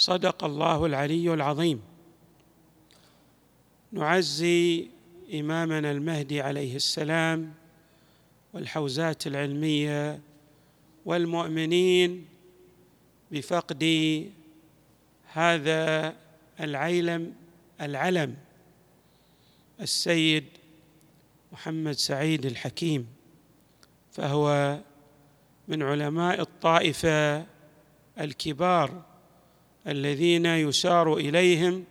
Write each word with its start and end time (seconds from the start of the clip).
صدق 0.00 0.44
الله 0.44 0.86
العلي 0.86 1.34
العظيم. 1.34 1.80
نعزي 3.92 4.88
إمامنا 5.34 5.90
المهدي 5.90 6.40
عليه 6.40 6.76
السلام 6.76 7.54
والحوزات 8.52 9.26
العلمية 9.26 10.20
والمؤمنين 11.04 12.26
بفقد 13.30 13.84
هذا 15.32 16.16
العيلم 16.60 17.34
العلم 17.80 18.36
السيد 19.80 20.44
محمد 21.52 21.92
سعيد 21.92 22.46
الحكيم 22.46 23.06
فهو 24.12 24.78
من 25.68 25.82
علماء 25.82 26.40
الطائفة 26.40 27.46
الكبار 28.20 29.09
الذين 29.86 30.46
يشار 30.46 31.16
إليهم 31.16 31.84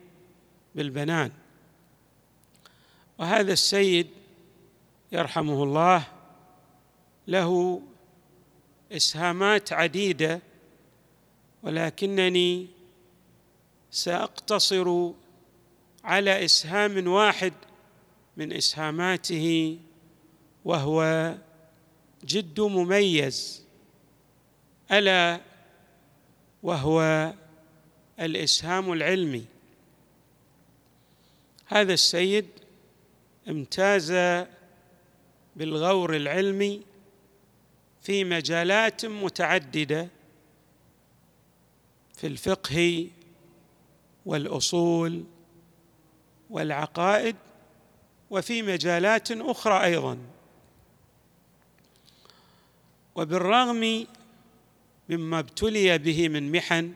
بالبنان. 0.76 1.32
وهذا 3.18 3.54
السيد 3.54 4.08
يرحمه 5.12 5.64
الله 5.64 6.08
له 7.28 7.82
إسهامات 8.92 9.74
عديدة 9.74 10.42
ولكنني 11.64 12.68
سأقتصر 13.92 15.12
على 16.04 16.46
إسهام 16.46 17.08
واحد 17.08 17.54
من 18.38 18.54
إسهاماته 18.54 19.78
وهو 20.66 21.36
جد 22.26 22.60
مميز 22.60 23.64
ألا 24.92 25.42
وهو 26.64 27.34
الإسهام 28.20 28.94
العلمي. 28.94 29.46
هذا 31.66 31.94
السيد 31.94 32.48
امتاز 33.50 34.12
بالغور 35.56 36.16
العلمي 36.16 36.82
في 38.02 38.24
مجالات 38.24 39.06
متعددة 39.06 40.08
في 42.14 42.28
الفقه 42.28 43.08
والأصول 44.26 45.24
والعقائد 46.50 47.36
وفي 48.30 48.62
مجالات 48.62 49.32
أخرى 49.32 49.84
أيضا. 49.84 50.18
وبالرغم 53.16 54.08
مما 55.10 55.40
ابتلي 55.40 55.98
به 55.98 56.30
من 56.30 56.52
محن 56.52 56.94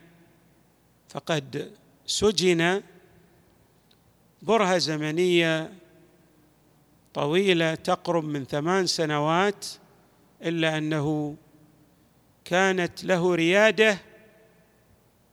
فقد 1.13 1.71
سجن 2.05 2.81
برهة 4.41 4.77
زمنية 4.77 5.73
طويلة 7.13 7.75
تقرب 7.75 8.23
من 8.23 8.45
ثمان 8.45 8.87
سنوات 8.87 9.65
إلا 10.41 10.77
أنه 10.77 11.35
كانت 12.45 13.03
له 13.03 13.35
ريادة 13.35 13.97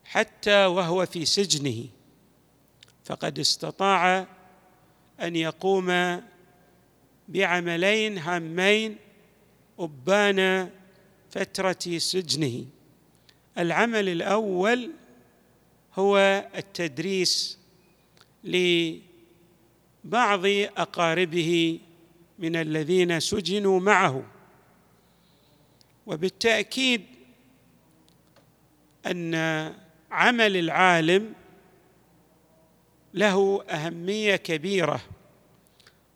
حتى 0.04 0.66
وهو 0.66 1.06
في 1.06 1.24
سجنه. 1.24 1.84
فقد 3.04 3.38
استطاع 3.38 4.26
أن 5.20 5.36
يقوم 5.36 6.20
بعملين 7.28 8.18
هامين 8.18 8.97
أبان 9.78 10.70
فترة 11.30 11.98
سجنه. 11.98 12.64
العمل 13.58 14.08
الأول 14.08 14.91
هو 15.94 16.18
التدريس 16.56 17.58
لبعض 18.44 20.46
أقاربه 20.76 21.80
من 22.38 22.56
الذين 22.56 23.20
سجنوا 23.20 23.80
معه. 23.80 24.24
وبالتأكيد 26.06 27.02
أن 29.06 29.34
عمل 30.10 30.56
العالم 30.56 31.34
له 33.14 33.64
أهمية 33.70 34.36
كبيرة 34.36 35.00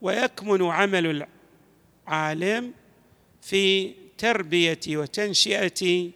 ويكمن 0.01 0.63
عمل 0.63 1.27
العالم 2.09 2.73
في 3.43 3.95
تربية 4.19 4.81
وتنشئة 4.89 6.11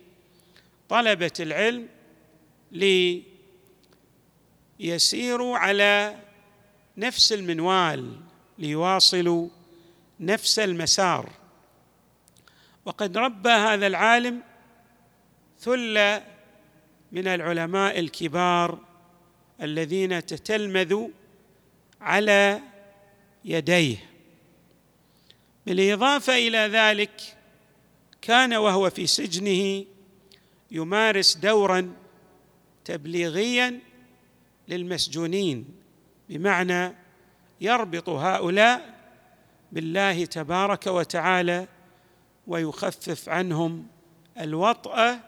طلبة 0.88 1.32
العلم 1.40 1.88
ليسيروا 4.80 5.58
على 5.58 6.16
نفس 6.96 7.32
المنوال 7.32 8.20
ليواصلوا 8.58 9.48
نفس 10.20 10.58
المسار. 10.58 11.30
وقد 12.84 13.18
ربى 13.18 13.48
هذا 13.48 13.86
العالم 13.86 14.42
ثلة 15.60 16.24
من 17.12 17.28
العلماء 17.28 17.98
الكبار 17.98 18.78
الذين 19.62 20.26
تتلمذوا 20.26 21.08
على 22.00 22.60
يديه. 23.44 23.96
بالإضافة 25.66 26.34
إلى 26.38 26.58
ذلك 26.58 27.36
كان 28.22 28.54
وهو 28.54 28.90
في 28.90 29.06
سجنه 29.06 29.84
يمارس 30.70 31.36
دورا 31.36 31.92
تبليغيا 32.84 33.80
للمسجونين. 34.68 35.64
بمعنى 36.28 36.94
يربط 37.60 38.08
هؤلاء 38.08 38.98
بالله 39.72 40.24
تبارك 40.24 40.86
وتعالى 40.86 41.66
ويخفف 42.46 43.28
عنهم 43.28 43.86
الوطأ 44.40 45.20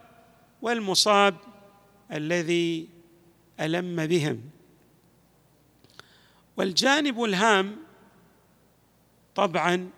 والمصاب 0.62 1.36
الذي 2.12 2.88
ألم 3.60 4.06
بهم. 4.06 4.40
والجانب 6.56 7.24
الهام 7.24 7.76
طبعا 9.34 9.90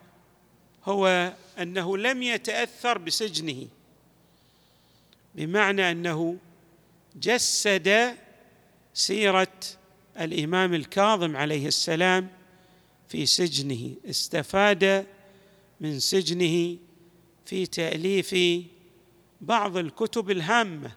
هو 0.84 1.32
أنه 1.58 1.98
لم 1.98 2.22
يتأثر 2.22 2.98
بسجنه 2.98 3.68
بمعنى 5.34 5.90
أنه 5.90 6.36
جسد 7.16 8.16
سيرة 8.94 9.52
الإمام 10.20 10.74
الكاظم 10.74 11.36
عليه 11.36 11.68
السلام 11.68 12.28
في 13.08 13.26
سجنه 13.26 13.94
استفاد 14.06 15.06
من 15.80 16.00
سجنه 16.00 16.76
في 17.46 17.66
تأليف 17.66 18.36
بعض 19.40 19.76
الكتب 19.76 20.30
الهامة 20.30 20.92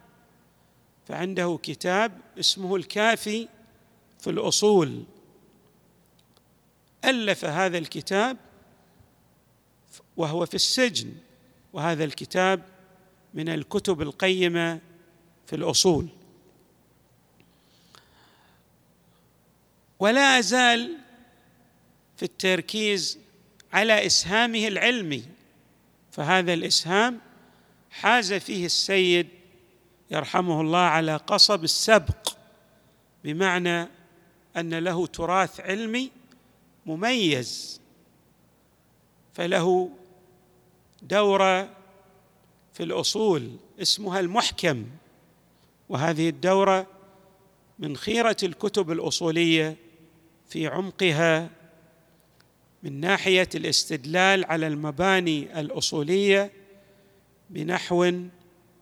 فعنده 1.07 1.59
كتاب 1.63 2.21
اسمه 2.39 2.75
الكافي 2.75 3.47
في 4.19 4.29
الأصول. 4.29 5.03
ألف 7.05 7.45
هذا 7.45 7.77
الكتاب 7.77 8.37
وهو 10.17 10.45
في 10.45 10.55
السجن 10.55 11.13
وهذا 11.73 12.03
الكتاب 12.03 12.65
من 13.33 13.49
الكتب 13.49 14.01
القيمة 14.01 14.79
في 15.45 15.55
الأصول. 15.55 16.07
ولا 19.99 20.39
ازال 20.39 20.97
في 22.17 22.23
التركيز 22.23 23.19
على 23.73 24.05
إسهامه 24.05 24.67
العلمي. 24.67 25.23
فهذا 26.11 26.53
الإسهام 26.53 27.19
حاز 27.91 28.33
فيه 28.33 28.65
السيد 28.65 29.27
يرحمه 30.11 30.61
الله 30.61 30.79
على 30.79 31.15
قصب 31.15 31.63
السبق 31.63 32.37
بمعنى 33.23 33.87
أن 34.57 34.73
له 34.73 35.07
تراث 35.07 35.59
علمي 35.59 36.11
مميز. 36.85 37.81
فله 39.33 39.89
دوره 41.01 41.69
في 42.73 42.83
الأصول 42.83 43.51
اسمها 43.81 44.19
المحكم 44.19 44.85
وهذه 45.89 46.29
الدورة 46.29 46.87
من 47.79 47.97
خيرة 47.97 48.37
الكتب 48.43 48.91
الأصولية 48.91 49.77
في 50.49 50.67
عمقها 50.67 51.49
من 52.83 52.99
ناحية 52.99 53.49
الاستدلال 53.55 54.45
على 54.45 54.67
المباني 54.67 55.59
الأصولية 55.59 56.51
بنحو 57.49 58.11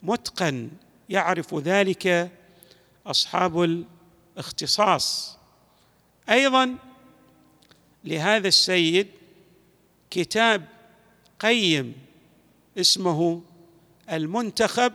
متقن 0.03 0.69
يعرف 1.09 1.55
ذلك 1.55 2.31
أصحاب 3.05 3.83
الاختصاص. 4.37 5.37
أيضا 6.29 6.75
لهذا 8.03 8.47
السيد 8.47 9.07
كتاب 10.09 10.65
قيم 11.39 11.93
اسمه 12.77 13.41
المنتخب 14.11 14.93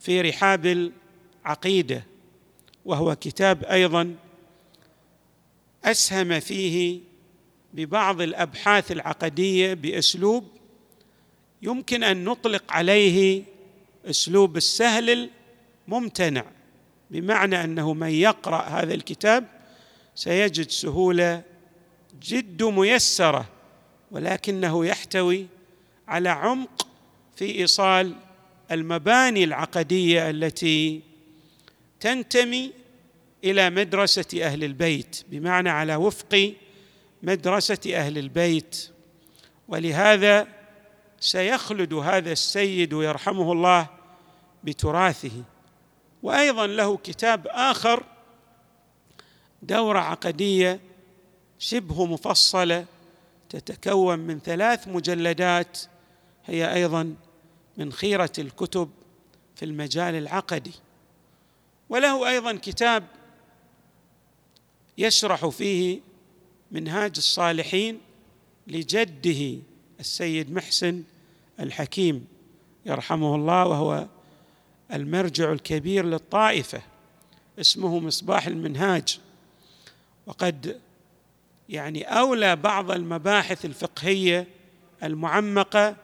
في 0.00 0.20
رحاب 0.20 0.90
العقيدة 1.46 2.04
وهو 2.84 3.16
كتاب 3.16 3.64
أيضا 3.64 4.14
أسهم 5.84 6.40
فيه 6.40 7.00
ببعض 7.74 8.20
الأبحاث 8.20 8.92
العقدية 8.92 9.74
بأسلوب 9.74 10.48
يمكن 11.62 12.02
أن 12.02 12.24
نطلق 12.24 12.72
عليه 12.72 13.42
أسلوب 14.06 14.56
السهل 14.56 15.30
الممتنع 15.88 16.44
بمعنى 17.10 17.64
أنه 17.64 17.94
من 17.94 18.10
يقرأ 18.10 18.62
هذا 18.62 18.94
الكتاب 18.94 19.46
سيجد 20.14 20.70
سهولة 20.70 21.42
جد 22.22 22.62
ميسرة 22.62 23.46
ولكنه 24.10 24.86
يحتوي 24.86 25.46
على 26.08 26.28
عمق 26.28 26.86
في 27.36 27.44
إيصال 27.58 28.14
المباني 28.70 29.44
العقدية 29.44 30.30
التي 30.30 31.02
تنتمي 32.00 32.72
إلى 33.44 33.70
مدرسة 33.70 34.26
أهل 34.42 34.64
البيت 34.64 35.24
بمعنى 35.28 35.70
على 35.70 35.96
وفق 35.96 36.54
مدرسة 37.22 37.78
أهل 37.86 38.18
البيت. 38.18 38.90
ولهذا 39.68 40.48
سيخلد 41.20 41.94
هذا 41.94 42.32
السيد 42.32 42.92
يرحمه 42.92 43.52
الله 43.52 43.86
بتراثه. 44.64 45.42
وأيضا 46.22 46.66
له 46.66 46.96
كتاب 46.96 47.46
آخر 47.46 48.04
دورة 49.62 49.98
عقدية 49.98 50.80
شبه 51.58 52.06
مفصلة 52.06 52.86
تتكون 53.48 54.18
من 54.18 54.40
ثلاث 54.40 54.88
مجلدات 54.88 55.78
هي 56.46 56.74
أيضا 56.74 57.14
من 57.76 57.92
خيرة 57.92 58.32
الكتب 58.38 58.90
في 59.56 59.64
المجال 59.64 60.14
العقدي. 60.14 60.74
وله 61.88 62.28
أيضا 62.28 62.52
كتاب 62.52 63.04
يشرح 64.98 65.46
فيه 65.46 66.00
منهاج 66.70 67.12
الصالحين 67.16 68.00
لجده 68.66 69.58
السيد 70.00 70.52
محسن 70.52 71.02
الحكيم 71.60 72.26
يرحمه 72.86 73.34
الله 73.34 73.66
وهو 73.66 74.06
المرجع 74.92 75.52
الكبير 75.52 76.06
للطائفة 76.06 76.82
اسمه 77.60 77.98
مصباح 77.98 78.46
المنهاج. 78.46 79.20
وقد 80.26 80.80
يعني 81.68 82.02
أولى 82.02 82.56
بعض 82.56 82.90
المباحث 82.90 83.64
الفقهية 83.64 84.46
المعمقة 85.02 85.96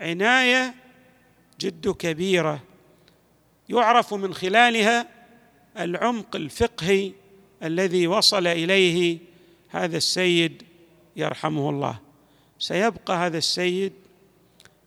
عناية 0.00 0.74
جد 1.60 1.88
كبيرة 1.88 2.62
يعرف 3.68 4.14
من 4.14 4.34
خلالها 4.34 5.08
العمق 5.78 6.36
الفقهي 6.36 7.12
الذي 7.62 8.06
وصل 8.06 8.46
إليه 8.46 9.18
هذا 9.68 9.96
السيد 9.96 10.62
يرحمه 11.16 11.70
الله. 11.70 11.98
سيبقى 12.58 13.16
هذا 13.16 13.38
السيد 13.38 13.92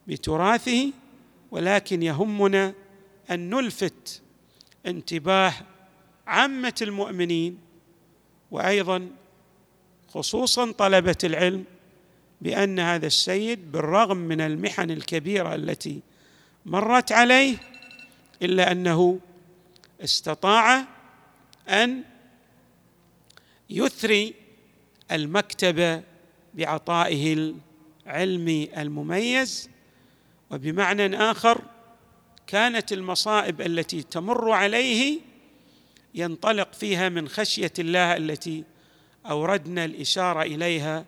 بتراثه 0.07 0.91
ولكن 1.51 2.03
يهمنا 2.03 2.73
أن 3.31 3.49
نلفت 3.49 4.21
انتباه 4.85 5.53
عامة 6.27 6.75
المؤمنين 6.81 7.57
وأيضا 8.51 9.07
خصوصا 10.07 10.71
طلبة 10.71 11.17
العلم 11.23 11.63
بأن 12.41 12.79
هذا 12.79 13.07
السيد 13.07 13.71
بالرغم 13.71 14.17
من 14.17 14.41
المحن 14.41 14.91
الكبيرة 14.91 15.55
التي 15.55 16.01
مرت 16.65 17.11
عليه 17.11 17.57
إلا 18.41 18.71
أنه 18.71 19.19
استطاع 20.03 20.85
أن 21.69 22.03
يثري 23.69 24.33
المكتبه 25.11 26.03
بعطائه 26.53 27.53
العلمي 28.07 28.81
المميز 28.81 29.69
وبمعنى 30.51 31.15
آخر 31.17 31.61
كانت 32.47 32.93
المصائب 32.93 33.61
التي 33.61 34.03
تمر 34.03 34.51
عليه 34.51 35.19
ينطلق 36.15 36.73
فيها 36.73 37.09
من 37.09 37.29
خشية 37.29 37.73
الله 37.79 38.17
التي 38.17 38.63
أوردنا 39.25 39.85
الإشارة 39.85 40.41
إليها 40.41 41.05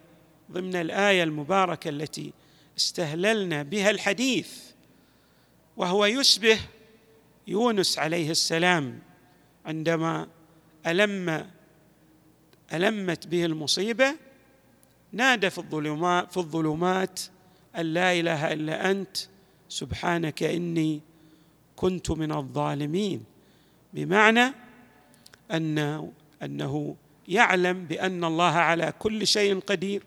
ضمن 0.52 0.76
الآية 0.76 1.24
المباركة 1.24 1.90
التي 1.90 2.34
استهللنا 2.78 3.64
بها 3.64 3.90
الحديث 3.90 4.50
وهو 5.78 6.06
يشبه 6.06 6.60
يونس 7.48 8.00
عليه 8.00 8.32
السلام 8.32 9.00
عندما 9.66 10.28
ألم 10.88 11.48
ألمت 12.74 13.28
به 13.28 13.46
المصيبة 13.46 14.16
نادى 15.12 15.50
في 15.50 15.58
الظلمات 15.58 16.32
في 16.32 16.38
الظلمات 16.38 17.20
أن 17.78 17.86
لا 17.86 18.14
إله 18.20 18.54
إلا 18.54 18.92
أنت 18.92 19.18
سبحانك 19.70 20.44
إني 20.44 21.02
كنت 21.76 22.12
من 22.12 22.32
الظالمين. 22.32 23.24
بمعنى 23.94 24.54
أن 25.52 26.12
أنه 26.44 26.96
يعلم 27.28 27.86
بأن 27.86 28.24
الله 28.24 28.52
على 28.52 28.94
كل 29.00 29.28
شيء 29.28 29.60
قدير 29.60 30.04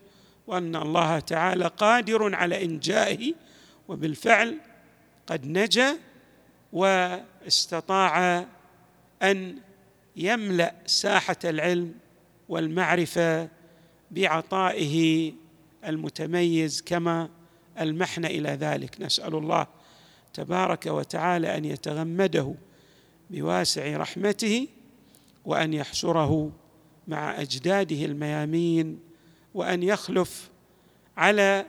وأن 0.47 0.75
الله 0.75 1.19
تعالى 1.19 1.67
قادر 1.67 2.35
على 2.35 2.65
إنجائه 2.65 3.33
وبالفعل 3.87 4.57
قد 5.27 5.47
نجا 5.47 5.97
واستطاع 6.73 8.45
أن 9.21 9.57
يملأ 10.15 10.75
ساحة 10.85 11.37
العلم 11.43 11.93
والمعرفة 12.49 13.49
بعطائه 14.11 15.33
المتميز 15.85 16.81
كما 16.81 17.29
المحن 17.79 18.25
إلى 18.25 18.49
ذلك. 18.49 19.01
نسأل 19.01 19.35
الله 19.35 19.67
تبارك 20.33 20.85
وتعالى 20.85 21.57
أن 21.57 21.65
يتغمده 21.65 22.55
بواسع 23.29 23.97
رحمته 23.97 24.67
وأن 25.45 25.73
يحشره 25.73 26.51
مع 27.07 27.41
أجداده 27.41 28.05
الميامين 28.05 28.99
وأن 29.53 29.83
يخلف 29.83 30.49
على 31.17 31.65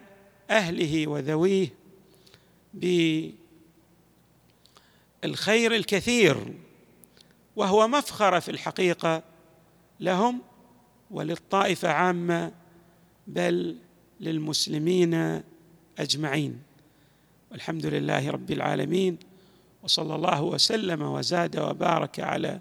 أهله 0.50 1.06
وذويه 1.06 1.68
بالخير 5.22 5.74
الكثير 5.74 6.54
وهو 7.56 7.88
مفخرة 7.88 8.38
في 8.38 8.50
الحقيقة 8.50 9.22
لهم 10.00 10.42
وللطائفة 11.10 11.88
عامة 11.88 12.52
بل 13.26 13.76
للمسلمين 14.20 15.42
أجمعين. 15.98 16.62
والحمد 17.52 17.86
لله 17.86 18.30
رب 18.30 18.50
العالمين 18.50 19.18
وصلى 19.82 20.14
الله 20.14 20.42
وسلم 20.42 21.02
وزاد 21.02 21.58
وبارك 21.58 22.20
على 22.20 22.60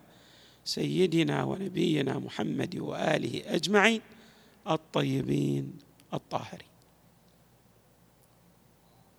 سيدنا 0.66 1.44
ونبينا 1.44 2.20
محمد 2.20 2.78
وآله 2.78 3.42
أجمعين 3.46 4.02
الطيبين 4.70 5.74
الطاهرين. 6.14 6.75